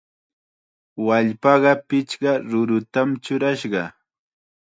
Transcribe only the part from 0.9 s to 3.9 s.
Wallpaqa pichqa rurutam churashqa.